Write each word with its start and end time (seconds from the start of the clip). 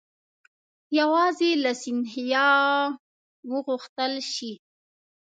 یوازې 0.99 1.49
له 1.63 1.71
سیندهیا 1.81 2.49
وغوښتل 3.51 4.13
شي. 4.33 4.51